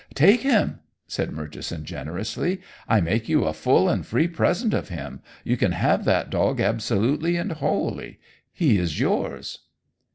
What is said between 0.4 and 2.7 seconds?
him!" said Murchison generously;